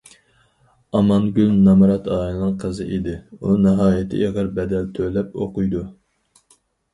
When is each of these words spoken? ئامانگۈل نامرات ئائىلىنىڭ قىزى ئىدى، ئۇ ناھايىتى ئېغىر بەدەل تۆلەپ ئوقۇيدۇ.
ئامانگۈل 0.99 1.51
نامرات 1.67 2.09
ئائىلىنىڭ 2.15 2.55
قىزى 2.63 2.87
ئىدى، 2.95 3.13
ئۇ 3.37 3.53
ناھايىتى 3.67 4.23
ئېغىر 4.23 4.51
بەدەل 4.57 4.89
تۆلەپ 4.97 5.39
ئوقۇيدۇ. 5.45 5.85